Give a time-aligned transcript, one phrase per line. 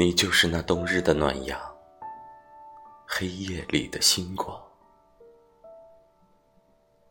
[0.00, 1.60] 你就是那冬日的暖阳，
[3.06, 4.58] 黑夜里的星光。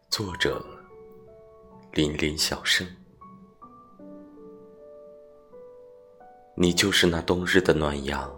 [0.10, 0.60] 作者：
[1.92, 2.88] 林林小生。
[6.56, 8.36] 你就是那冬日的暖阳，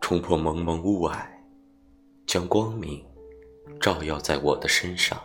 [0.00, 1.28] 冲破蒙蒙雾霭，
[2.26, 3.06] 将光明
[3.78, 5.20] 照耀在我的身上。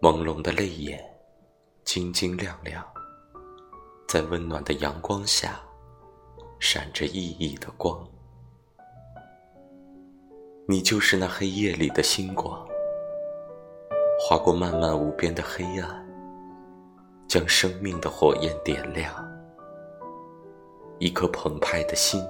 [0.00, 1.04] 朦胧的泪眼，
[1.82, 2.86] 晶晶亮亮，
[4.06, 5.60] 在温暖的阳光下。
[6.64, 8.06] 闪着熠熠的光，
[10.68, 12.64] 你就是那黑夜里的星光，
[14.20, 16.06] 划过漫漫无边的黑暗，
[17.26, 19.12] 将生命的火焰点亮。
[21.00, 22.24] 一颗澎湃的心，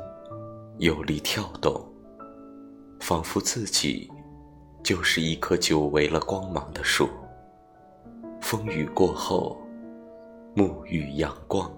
[0.78, 1.86] 有力跳动，
[3.00, 4.10] 仿佛自己
[4.82, 7.06] 就是一棵久违了光芒的树。
[8.40, 9.60] 风雨过后，
[10.56, 11.70] 沐浴阳光。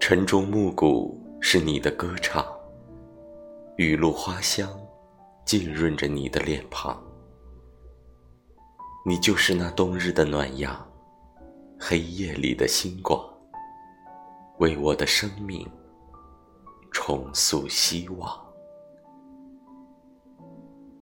[0.00, 2.42] 晨钟暮鼓是你的歌唱，
[3.76, 4.66] 雨露花香
[5.44, 7.00] 浸润着你的脸庞。
[9.04, 10.74] 你就是那冬日的暖阳，
[11.78, 13.22] 黑夜里的星光，
[14.58, 15.70] 为我的生命
[16.90, 18.49] 重塑希望。